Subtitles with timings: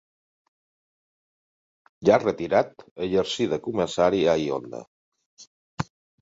[2.09, 2.73] Ja retirat,
[3.09, 4.83] exercí de comissari a i Honda.